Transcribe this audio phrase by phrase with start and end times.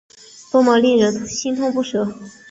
[0.51, 2.07] 多么令人心痛不舍